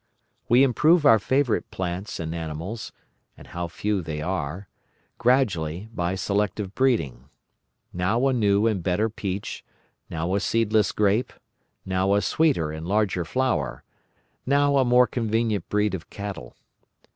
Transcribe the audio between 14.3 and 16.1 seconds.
now a more convenient breed of